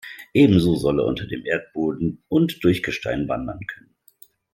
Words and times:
Ebenso 0.33 0.75
soll 0.77 0.99
er 0.99 1.05
unter 1.05 1.27
dem 1.27 1.45
Erdboden 1.45 2.23
und 2.27 2.63
durch 2.63 2.81
Gestein 2.81 3.27
wandern 3.27 3.59
können. 3.67 3.93